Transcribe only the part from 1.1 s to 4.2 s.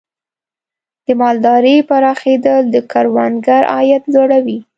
مالدارۍ پراخېدل د کروندګر عواید